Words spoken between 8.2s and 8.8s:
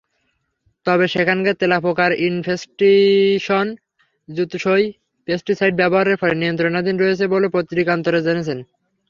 জেনেছেন।